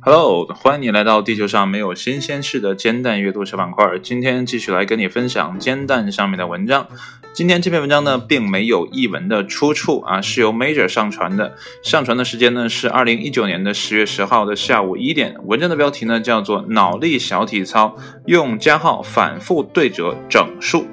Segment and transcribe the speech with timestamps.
[0.00, 3.98] Hello，欢迎你来到地球上没有新鲜事的煎蛋阅读小板块。
[4.02, 6.86] 今天继续来跟你分享煎蛋上面的文章。
[7.32, 11.56] 今天这篇文章呢，并没有译文的出处啊，是由 Major 上传的。
[11.82, 15.36] 上传的时间呢是二零一九年的十月十号的下午一点。
[15.46, 17.96] 文章的标题呢叫做“脑力小体操，
[18.26, 20.86] 用加号反复对折整数”。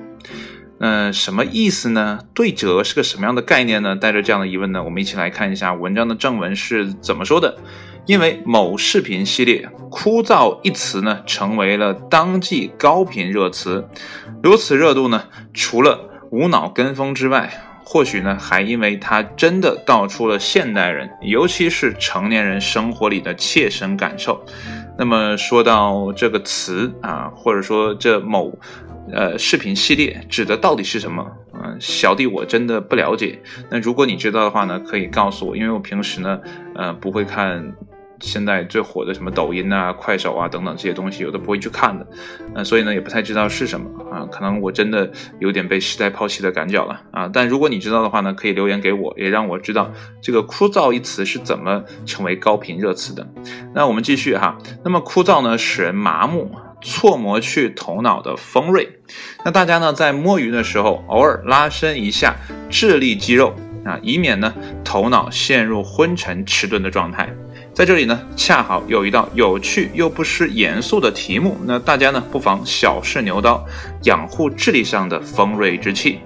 [0.87, 2.19] 嗯，什么意思呢？
[2.35, 3.95] 对折是个什么样的概念呢？
[3.95, 7.57] 带着这样的疑问呢，我们一起来看一下文章的正文是怎么说的。
[8.05, 13.89] 因为某视频系列“枯燥”一词呢，成为了当季高频热词。
[14.43, 15.23] 如此热度呢，
[15.55, 17.51] 除了无脑跟风之外，
[17.83, 24.45] 或许呢，还因为它真的道出了现代人，尤其是成年人生活里的切身感受。
[24.97, 28.57] 那么说到这个词啊，或者说这某
[29.11, 31.25] 呃视频系列指的到底是什么？
[31.53, 33.41] 嗯，小弟我真的不了解。
[33.69, 36.39] 那如果你知道的话呢，可以告诉我，因为我平时呢，
[36.75, 37.73] 呃，不会看。
[38.21, 42.07] 现在最火的什么抖音啊、快手啊等等这些东西，有的不会去看的，
[42.53, 47.29] 呃，所以呢也不太知道是什么啊，可能我真的有点被时代抛弃的感觉了啊。
[47.31, 53.27] 但如果你知道的话呢，可以留言给我，也让我知道这个“枯燥”一词是怎么成为高频热词的。
[53.73, 58.87] 那我们继续哈，那么枯燥呢，使人麻木，错磨去头脑的锋锐。
[59.43, 62.35] 那大家呢在摸鱼的时候，偶尔拉伸一下
[62.69, 67.29] 智力肌肉啊，以免呢头脑陷入昏沉迟钝的状态。
[67.75, 73.61] 在这里呢，恰好有一道有趣又不失严肃的题目，那大家呢不妨小试牛刀，
[74.03, 76.19] 养护智力上的锋锐之气。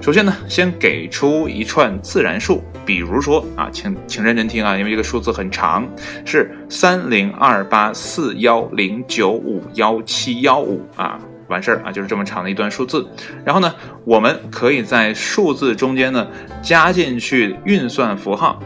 [0.00, 5.88] 首先呢，先给出一串自然数，比如说啊，请请认真听啊，因为这个数字很长，
[6.24, 13.06] 是三零二八四幺零九五幺七幺五啊，完事儿啊，就是这么长的一段数字。
[13.44, 13.72] 然后呢，
[14.04, 16.26] 我们可以在数字中间呢
[16.60, 18.60] 加进去运算符号。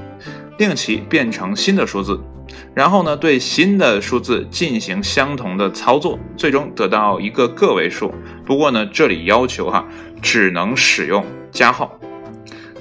[0.58, 2.20] 令其变成新的数字，
[2.74, 8.14] 然后呢，对新的数字进行相同的操作，最终得到一个个位数。
[8.44, 9.86] 不过呢，这里要求哈，
[10.22, 11.95] 只能使用加号。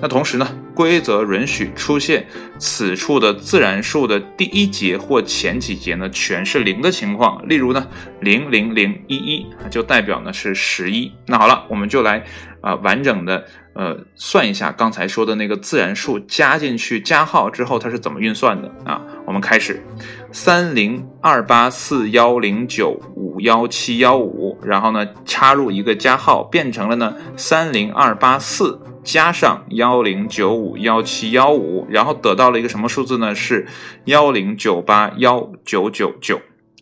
[0.02, 2.28] 那同时呢，规则允许出现
[2.60, 7.48] 此处的自然数的第一节或前几节呢全是零的情况。
[7.48, 7.88] 例如呢，
[8.20, 11.12] 零零零一一就代表呢是十一。
[11.28, 12.24] 那好了，我们就来
[12.62, 13.46] 啊完整的。
[13.76, 19.02] 呃，算一下刚才说的那个自然数加进去加号之后，它是怎么运算的啊？
[19.26, 19.84] 我们开始，
[20.32, 33.34] 三零二八四幺零九五幺七幺五，然后呢插入一个加号，变成了呢三零二八四加上幺零九五幺七幺五，然后得到了一个什么数字呢？
[33.34, 33.68] 是
[34.06, 36.40] 幺零九八幺九九九，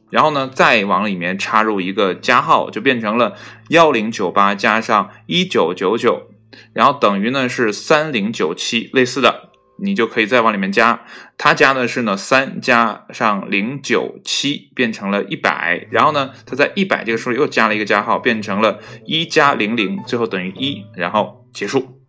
[0.09, 3.33] 然后呢再往里面插入一个加号，就变成了
[3.69, 6.23] 幺零九八加上一九九九。
[6.71, 11.01] 然后等于呢是三零九七，类似的，你就可以再往里面加。
[11.37, 15.87] 它加的是呢三加上零九七，变成了一百。
[15.91, 21.99] 然后呢，它在一百这个数又加了一个加号，变成了一加零零，最后等于一，然后结束。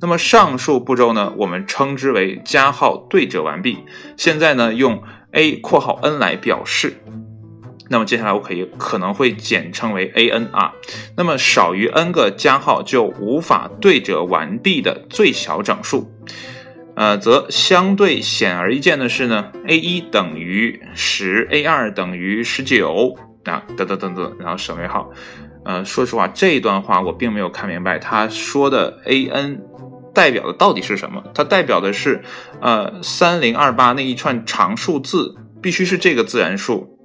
[0.00, 3.78] 那么上述步骤呢，我们称之为加号对折完毕。
[4.16, 7.02] 现在呢，用 a 括号 n 来表示。
[7.88, 10.72] 那么接下来我可以可能会简称为 a n 啊，
[11.16, 16.10] 那么少于 n 个加号就无法对折完毕的最小整数，
[16.96, 23.14] 呃，则相对显而易见的是呢，a 一等于十，a 二等于十九
[23.44, 25.10] 啊，等等等等，然后省略号。
[25.64, 29.60] 呃，说实话这一段话我并没有看明白，他说的 a n
[30.14, 31.22] 代表的到底是什么？
[31.34, 32.22] 它代表的是
[32.60, 36.96] 呃三零二八那一串长数字必须是这个自然数。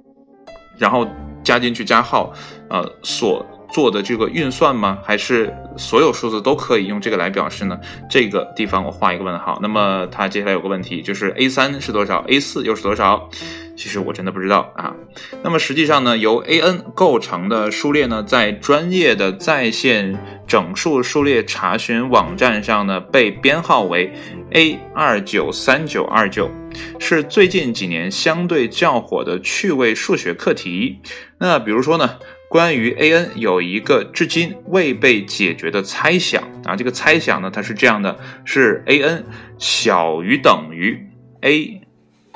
[0.78, 1.06] 然后
[1.44, 2.34] 加进去加号，
[2.70, 4.98] 呃，所做的这个运算吗？
[5.04, 7.80] 还是所有数字都可以用这个来表示呢？
[8.08, 9.58] 这个地方我画一个问号。
[9.62, 13.28] 那么它接下来有个问题，就是 a 三是多少？a 四又是多少？
[13.76, 14.94] 其实我真的不知道啊。
[15.42, 24.14] 那么实际上呢，由 a n 构成的数列呢，在专业的在线整数数列查询网站上呢，被编号为
[24.52, 26.52] a 二九三九二九，
[27.00, 31.00] 是最近几年相对较火的趣味数学课题。
[31.40, 32.18] 那比如说呢，
[32.52, 39.24] 关于 a n 有一个至今未被解决的猜想啊，这个猜想呢，它是这样的：是 a n
[39.58, 41.00] 小于等于
[41.40, 41.82] a。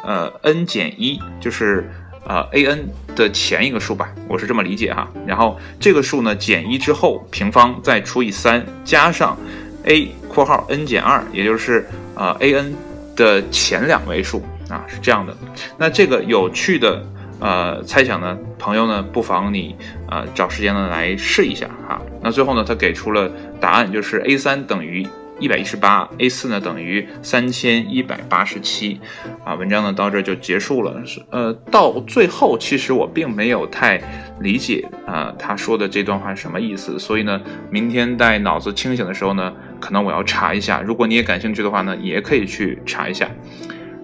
[0.01, 1.89] 呃，n 减一就是
[2.25, 5.11] 呃 a n 的前一个数吧，我是这么理解哈。
[5.27, 9.37] 然后这个数呢减一之后平方再除以三，加上
[9.83, 11.85] a 括号 n 减二，也就是
[12.15, 12.73] 呃 a n
[13.17, 15.35] 的前两位数啊，是这样的。
[15.77, 17.05] 那这个有趣的
[17.39, 19.75] 呃猜想呢，朋友呢不妨你
[20.07, 22.01] 啊找时间呢来试一下哈。
[22.21, 29.01] 那最后呢，他给出了答案，就是 a 三等于一百一十八，A 四呢等于三千一百八十七，
[29.43, 31.05] 啊，文章呢到这就结束了。
[31.05, 34.01] 是呃，到最后其实我并没有太
[34.39, 39.51] 理解啊他说的这段话是什么意思，所以呢，明天在脑子清醒的时候呢，
[39.81, 40.81] 可能我要查一下。
[40.81, 43.29] 如果你也感兴趣的话呢，也可以去查一下。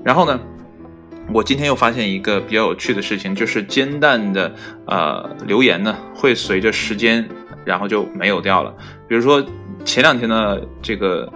[0.03, 0.37] 然后呢，
[1.33, 4.53] 我今天又发现一个比较有趣的事情，就是煎蛋的
[4.85, 7.27] 呃留言呢会随着时间
[7.65, 8.73] 然后就没有掉了，
[9.07, 9.45] 比如说。
[9.83, 11.27] 前两天的这个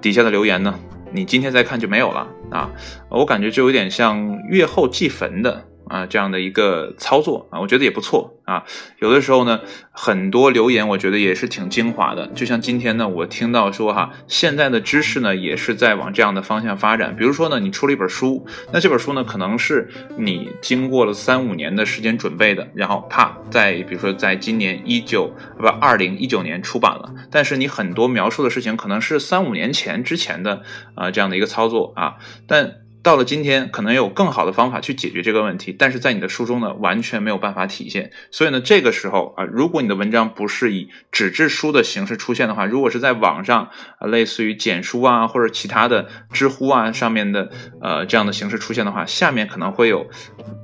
[0.00, 0.74] 底下的留言呢，
[1.12, 2.68] 你今天再看就没有了啊，
[3.08, 5.64] 我感觉就有点像月后祭坟的。
[5.88, 8.64] 啊，这样的一个操作啊，我觉得也不错啊。
[8.98, 9.60] 有的时候呢，
[9.92, 12.26] 很多留言我觉得也是挺精华的。
[12.28, 17.14] 就像今天呢，我听到说哈，现在的知识呢也是在往这样的方向发展。
[17.16, 30.62] 比如说呢，你出了一本书，那这本书呢可能是你经过了三五年的时间准备的，然后啪，在比如说在今年一九不二零一九年出版了，但是你很多描述的事情可能是三五年前之前的
[30.94, 32.16] 啊这样的一个操作啊，
[32.48, 32.85] 但。
[33.06, 38.10] 到了今天，可能有更好的方法去解决这个问题，但是在你的书中呢，完全没有办法体现。
[38.32, 43.70] 所以呢，这个时候啊，如果你的文章不是以纸质书的形式出现的话，如果是在网上
[44.00, 47.48] 啊，类似于简书啊或者其他的知乎啊上面的
[47.80, 50.08] 呃这样的形式出现的话，下面可能会有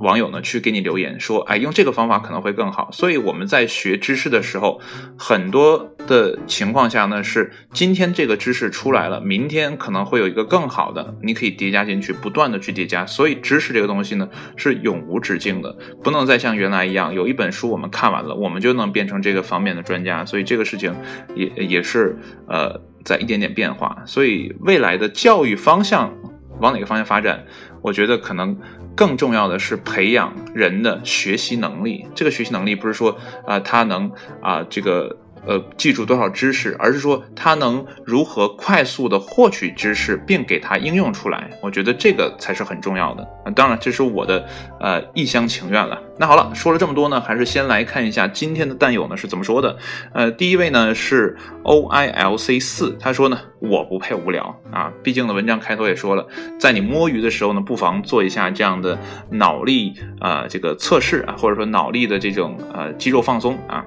[0.00, 2.90] 网友呢去给你留言说，哎，用这个方法可能会更好。
[2.90, 4.80] 所以我们在学知识的时候，
[5.16, 12.31] 很多的情况下呢，是今天这个知识出来了，明天可能会有一个更好的，你可以叠加进去，不。
[12.32, 14.26] 不断的去叠加，所以知识这个东西呢
[14.56, 20.24] 是永无止境的，不能再像原来一样，有一本书我们看完了，我们就能变成这个方面的专家。
[20.24, 20.96] 所以这个事情
[21.36, 22.16] 也也是
[22.48, 24.02] 呃在一点点变化。
[24.06, 26.14] 所以未来的教育方向
[26.58, 27.44] 往哪个方向发展，
[27.82, 28.58] 我觉得可能
[28.96, 32.06] 更重要的是培养人的学习能力。
[32.14, 35.18] 这个学习能力不是说啊他能啊这个。
[35.46, 41.50] 呃，记住多少知识，而是说他能如何快速的获取知识，并给它应用出来。
[41.60, 43.22] 我觉得这个才是很重要的。
[43.44, 44.46] 啊，当然这是我的
[44.78, 46.00] 呃一厢情愿了。
[46.18, 49.76] 那好了，说了这么多呢，还是先来看一下今天的弹友呢是怎么说的。
[50.12, 56.26] 呃，第一位呢是 O I L C 四，他说呢我不配无聊啊，毕竟呢文章开头也说了，
[56.60, 58.96] 在你摸鱼的时候呢，不妨做一下这样的
[59.30, 63.84] 脑力啊这个测试啊，或者说脑力的这种呃肌肉放松啊。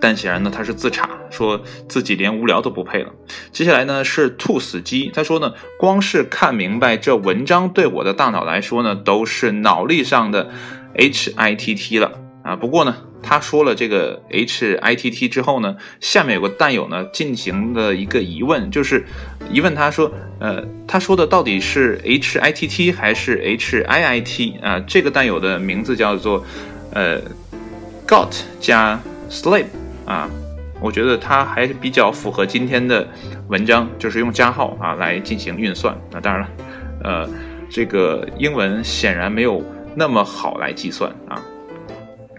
[0.00, 3.10] 但显然呢，他是自嘲，说自己连无聊都不配了。
[3.52, 10.50] 接下来呢是兔死鸡，他说呢，光是看明白这文章对我的大脑来说呢，都是脑力上的
[10.94, 12.12] H I T T 了
[12.42, 12.54] 啊。
[12.56, 19.04] 不过呢，他说了这个 H I T T 之后呢，下面有个蛋友呢进行了一个疑问，就是
[19.50, 24.78] 疑问他说，呃，他说的到底是 H I T T 还是 H I I T 啊？
[24.86, 26.44] 这个蛋友的名字叫做
[26.92, 27.20] 呃
[28.06, 29.00] Got 加
[29.30, 29.66] Sleep。
[30.08, 30.28] 啊，
[30.80, 33.06] 我觉得它还是比较符合今天的
[33.48, 35.94] 文章，就是用加号啊来进行运算。
[36.10, 36.48] 那当然了，
[37.04, 37.28] 呃，
[37.68, 39.62] 这个英文显然没有
[39.94, 41.38] 那么好来计算啊。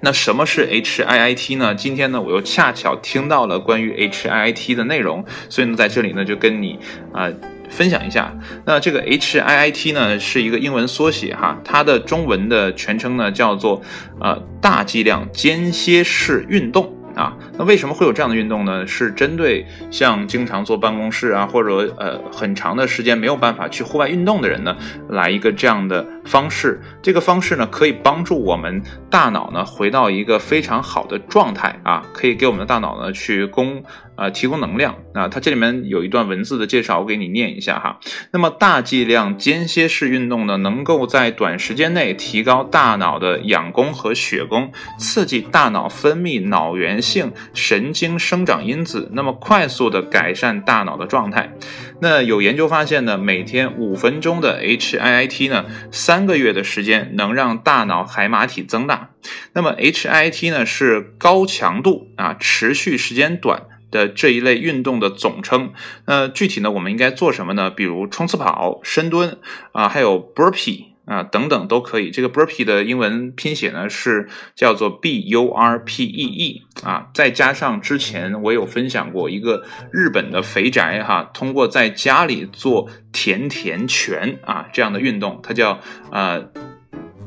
[0.02, 1.76] 那什么是 H I I T 呢？
[1.76, 6.80] 今天呢，我又恰巧听到了关于 H I I T 的内容，所以呢，在这里呢，就跟你
[7.14, 7.30] 啊
[7.70, 8.34] 分享一下。
[8.66, 13.82] 那这个 H I I T 呢，是一个英文缩写哈，它的中文的全称呢叫做
[14.20, 16.96] 呃大剂量间歇式运动。
[17.20, 18.88] 啊，那为什么会有这样的运动呢？
[18.88, 24.78] 是针对像经常坐办公室啊，或者呃很长的时间没有办法去户外运动的人呢，
[25.10, 26.80] 来一个这样的方式。
[27.02, 33.84] 这个方式呢，可以帮助我们大脑呢回到一个非常好的状态啊，可以给我们的大脑呢去供。
[34.20, 35.30] 啊，提供能量啊！
[35.30, 38.00] 它这里面有一段文字的介绍，我给你念一下哈。
[38.32, 51.54] 那么大剂量间歇式运动呢，能够在短时间内提高大脑的氧功和血功，刺激大脑分泌脑源性神经生长因子，那么快速的改善大脑的状态。
[52.02, 59.12] 那有研究发现呢，每天五分钟的 H I I T 呢，三个月的时间能让大脑海马体增大。
[59.54, 63.64] 那么 H I I T 呢是高强度啊，持续时间短。
[63.92, 65.74] 的这一类运动的总称，
[66.06, 67.70] 那具体呢，我们应该做什么呢？
[67.70, 69.38] 比如冲刺跑、深蹲
[69.72, 72.12] 啊，还有 burpee 啊等等都可以。
[72.12, 85.80] 这个 burpee 的英文拼写呢是叫做 b u r p e e 啊，再加上之前我有分享过一个日本的肥宅哈，通过在家里做甜甜拳啊这样的运动，它叫
[86.12, 86.50] 呃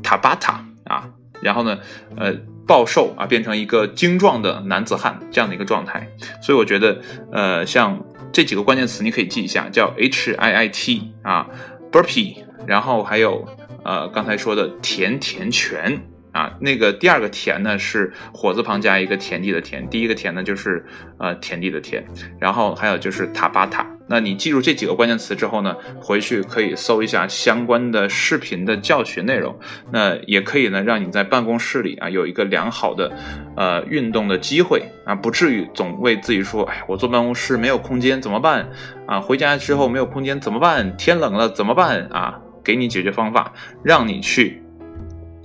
[0.03, 1.79] tabata 啊，然后呢
[2.17, 2.37] 呃。
[2.67, 6.07] 暴瘦啊，变成一个精壮的男子汉这样的一个状态，
[6.43, 7.01] 所以我觉得，
[7.33, 8.03] 呃，像
[8.33, 11.47] 这几个关键词你可以记一下，叫 H I I T 啊
[11.91, 13.47] ，burpee，然后还有
[13.85, 16.01] 呃刚才说的甜甜拳
[16.33, 16.57] 啊。
[16.61, 20.85] 那个第二个田呢是火字旁加一个田地的田，第一个田呢就是
[21.19, 22.05] 呃田地的田，
[22.41, 23.87] 然后还有就是塔巴塔。
[24.09, 29.59] 那你记住这几个关键词之后呢，回去可以搜一下相关的视频的教学内容。
[29.91, 33.11] 那也可以呢，让你在办公室里啊有一个良好的
[33.57, 38.69] 呃运动的机会啊，不至于总为自己说，哎，我坐办公室没有空间怎么办
[39.07, 39.21] 啊？
[39.21, 40.95] 回家之后没有空间怎么办？
[40.97, 42.41] 天冷了怎么办啊？
[42.63, 44.62] 给你解决方法，让你去。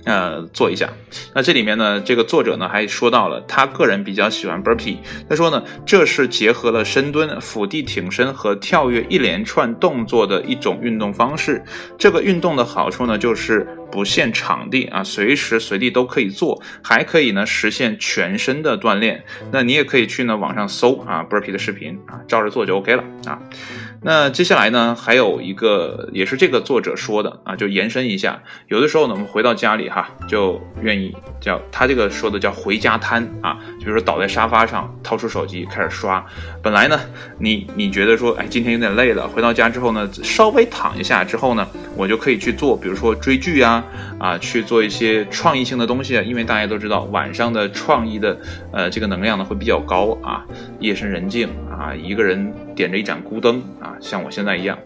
[0.04, 0.88] 呃，做一下。
[1.34, 4.96] 那这里面呢，这个作者呢还说到了，他个人比较喜欢 burpee。
[5.28, 11.62] 他说呢，这是结合了深蹲、俯地挺身和跳跃一连串动作的一种运动方式。
[11.98, 19.24] 这个运动的好处呢，就是不限场地啊，随时随地都可以做，还可以呢实现全身的锻炼。
[19.50, 23.40] 那你也可以去呢网上搜啊 burpee 的视频啊，照着做就 OK 了啊。
[24.00, 28.40] 那接下来呢，还有一个也是这个作者说的啊，就延伸一下。
[28.68, 36.24] 有的时候呢，我们回到家里哈，就愿意叫他这个说的叫回家瘫啊，比如说倒在沙发上，掏出手机开始刷。
[36.62, 37.00] 本来呢，
[37.40, 41.66] 你你觉得说，哎，今天有点累了，回到家之后呢，稍微躺一下之后呢，
[41.96, 43.77] 我就可以去做，比如说追剧啊，
[44.18, 46.14] 啊，去做一些创意性的东西。
[46.24, 48.38] 因为大家都知道，晚上的创意的
[48.72, 50.44] 呃这个能量呢会比较高啊，
[50.78, 52.52] 夜深人静啊，一个人。
[52.78, 54.78] 点着一盏孤灯啊，像我现在一样，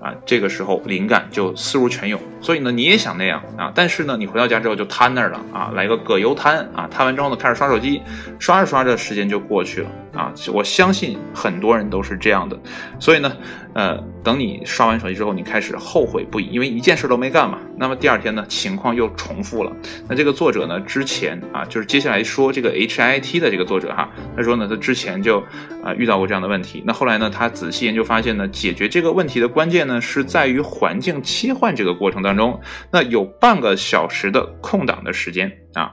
[0.00, 2.20] 啊，这个时候灵感就思如泉涌。
[2.40, 8.02] 所以呢，你也想那样啊，但是呢，你回到家之后就瘫那儿了啊，来个葛优瘫啊，瘫完之后呢，开始刷手机，
[8.40, 9.88] 刷着刷着时间就过去了。
[10.12, 12.58] 啊，我相信很多人都是这样的，
[12.98, 13.30] 所以呢，
[13.74, 17.58] 呃，等你刷完手机之后，你开始后悔不已，因为一件事都没干嘛。
[17.76, 19.70] 那么第二天呢，情况又重复了。
[20.08, 25.38] 那这个作者呢，之前啊，就是接下来说这个 HIT 的这个作者哈，他说呢，他之前就
[25.84, 26.82] 啊遇到过这样样的问题。
[26.86, 32.60] 那后来呢，他仔细研究发现呢，解决这个问题的关键呢，是在于环境切换这个过程当中，
[32.92, 35.92] 那有半个小时的空档的时间啊。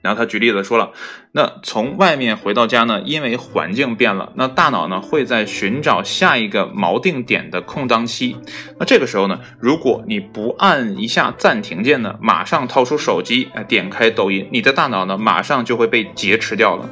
[0.00, 0.92] 然后他举例子说了，
[1.32, 8.36] 那从外面回到家呢，因为环境变了，那大脑呢会在寻找下一个锚定点的空档期。
[8.78, 16.88] 那这个时候呢，如果你不按一下暂停键呢，马上掏出手机，哎，点开抖音，你的大脑呢马上就会被劫持掉了。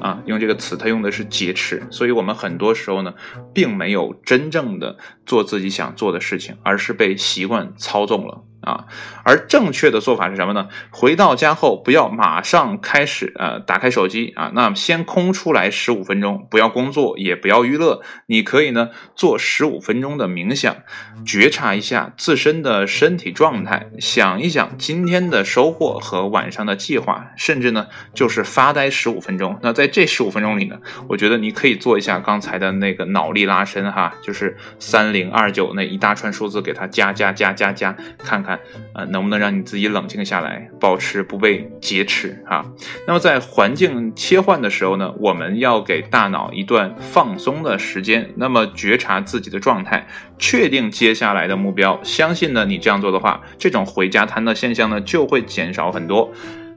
[0.00, 3.14] 啊，用这个词，它用的是劫持，所以我们很多时候呢，
[3.54, 8.44] 并没有真正的做自己想做的事情，而是被习惯操纵了。
[8.62, 8.86] 啊，
[9.24, 10.68] 而正确的做法是什么呢？
[10.90, 18.02] 回到家后不要马上开始，呃，打开手机啊，那先空出来十五分钟，不要工作，也不要娱乐。
[18.26, 20.76] 你可以呢做十五分钟的冥想，
[21.24, 29.58] 觉察一下自身的身体状态，想一想今天的收获和晚上的计划，甚至呢就是发呆十五分钟。
[29.62, 38.49] 那在这十五分钟里呢，我觉得你可以做一下刚才的那个脑力拉伸哈，就是三零二九那一大串数字给它加加加加加，看看。
[38.94, 42.64] 呃，能不能让你自己冷静下来，保持不被劫持啊？
[43.06, 50.06] 那么在环境切换的时候呢，我们要给大脑一段放松的时间，那么觉察自己的状态，
[50.38, 52.00] 确定接下来的目标。
[52.02, 56.32] 相信呢，你这样做的话，这种回家瘫的现象呢就会减少很多。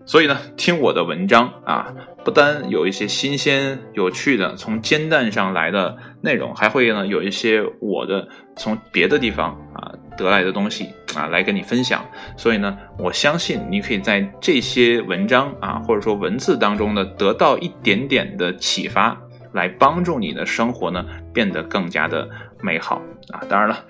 [0.05, 1.93] 所以呢，听我的文章啊，
[2.25, 8.27] 不单有一些新鲜有趣的从煎蛋上来的内容，还会呢有一些我的
[8.57, 12.03] 从别的地方啊得来的东西啊来跟你分享。
[12.38, 19.17] 所以呢，我相信你可以在这些文章啊或者说文字当中呢得到一点点的启发，
[19.51, 22.29] 来帮助你的生活呢变得更加的
[22.62, 23.41] 美好啊。
[23.48, 23.86] 当然了。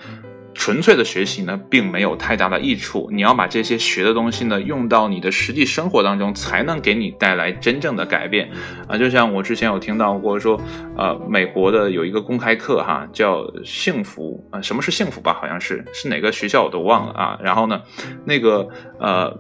[0.54, 3.10] 纯粹的学习呢，并没有太大的益处。
[3.12, 8.50] 你要把这些学的东西呢，用到你的实际生活当中，才能给你带来真正的改变
[8.88, 8.98] 啊！
[8.98, 10.60] 就像我之前有听到过说，
[10.96, 15.34] 呃，美国的有一个公开课哈，叫幸福啊，什么是幸福吧？
[15.34, 17.40] 好像是是哪个学校我都忘了啊。
[17.42, 17.82] 然后呢，
[18.26, 18.68] 那个
[19.00, 19.38] 呃。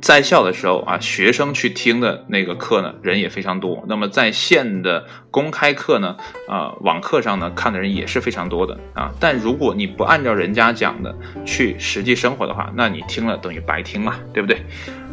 [0.00, 3.84] 在校的时候啊，学生去听的那个课呢，人也非常多。
[3.88, 6.16] 那么在线的公开课呢，
[6.48, 9.10] 啊，网课上呢，看的人也是非常多的啊。
[9.18, 11.14] 但如果你不按照人家讲的
[11.44, 14.60] 去实际生活的话，那你听了等于白听嘛，对不对？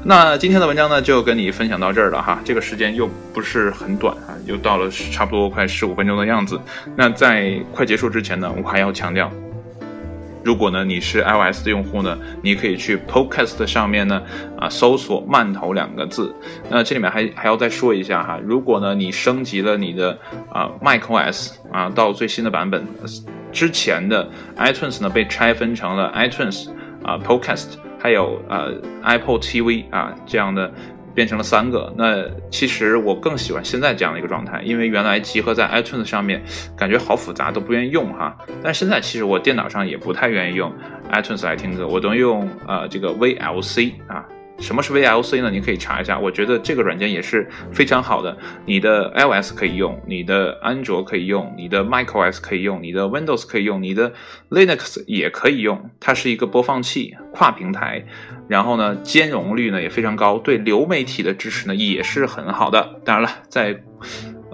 [0.04, 2.40] 那今天的文章呢，就跟你分享到这儿了哈。
[2.46, 6.62] 这个时间又不是很短啊，又到了差不多快十五分钟的样子。
[6.96, 9.32] 那在快结束之前呢，我还要强调。
[10.46, 14.22] 如果呢你是 iOS 的用户呢，你可以去 Podcast 上面呢
[14.60, 16.34] 啊搜索“慢头”两个字。
[16.70, 20.18] 那这里面还还要再说一下哈，如果呢你升级了你的
[20.52, 22.86] 啊 macOS 啊到最新的版本，
[23.52, 26.70] 之前的 iTunes 呢被拆分成了 iTunes
[27.04, 28.72] 啊 Podcast 还有呃
[29.04, 30.72] Apple TV 啊这样的。
[31.16, 36.44] 变成了三个，那其实我更喜欢现在这样的一个状态，因为原来集合在 iTunes 上面，
[36.78, 38.38] 感觉好复杂，都不愿意用哈。
[38.62, 40.72] 但现在其实我电脑上也不太愿意用
[41.14, 44.25] iTunes 来听歌，我都用呃这个 VLC 啊
[44.60, 45.52] 什么是 VLC 呢？
[45.52, 48.38] 你可以查一下，我觉得这个软件也是非常好的。
[48.66, 54.14] 你的 iOS 可以用，你的安卓可以用，你的 macOS 可以用，你的 Windows 可以用，你的
[54.50, 55.90] Linux 也可以用。
[56.00, 58.06] 它是一个播放器，跨平台，
[58.48, 63.02] 然后呢，兼容率呢也非常高，对流媒体的支持呢也是很好的。
[63.04, 63.84] 当然了，在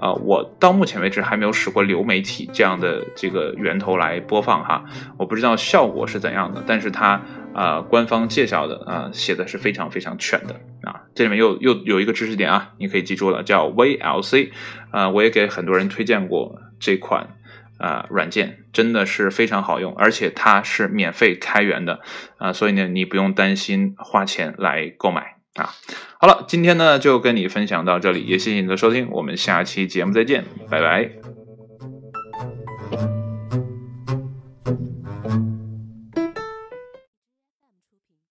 [0.02, 4.84] 啊，我到目前为止还没有使过流媒体这样的这个源头来播放哈，
[5.16, 7.22] 我不知道效果是怎样的，但是它
[7.54, 14.50] 啊官方介绍的啊写的是非常非常全的啊，这里面又又有一个知识点啊，你可以记住了，叫 VLC
[14.90, 17.36] 啊，我也给很多人推荐过这款
[17.78, 22.00] 啊软件，真的是非常好用，而且它是免费开源的
[22.38, 25.36] 啊，所以呢你不用担心花钱来购买。
[25.54, 25.74] 啊
[26.18, 31.12] 好了今天呢就跟你分享到这里也谢谢你的收听我们下期节目再见拜拜。